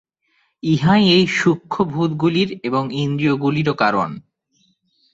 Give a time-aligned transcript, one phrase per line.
[0.63, 4.09] ইহাই এই সূক্ষ্ম ভূতগুলির এবং ইন্দ্রিয়গুলিরও কারণ।